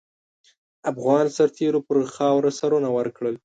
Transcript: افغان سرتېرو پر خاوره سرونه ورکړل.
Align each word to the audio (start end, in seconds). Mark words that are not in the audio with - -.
افغان 0.91 1.25
سرتېرو 1.35 1.79
پر 1.87 1.97
خاوره 2.15 2.51
سرونه 2.59 2.89
ورکړل. 2.97 3.35